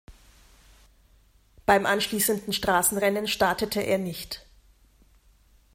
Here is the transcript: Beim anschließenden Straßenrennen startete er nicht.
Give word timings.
Beim 1.67 1.85
anschließenden 1.85 2.53
Straßenrennen 2.53 3.27
startete 3.27 3.81
er 3.81 3.99
nicht. 3.99 4.47